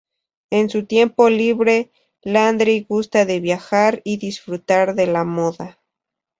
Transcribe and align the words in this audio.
En 0.49 0.71
su 0.71 0.87
tiempo 0.87 1.29
libre, 1.29 1.91
Landry 2.23 2.87
gusta 2.89 3.23
de 3.25 3.39
viajar 3.39 4.01
y 4.03 4.17
disfrutar 4.17 4.95
de 4.95 5.05
la 5.05 5.23
moda. 5.25 5.79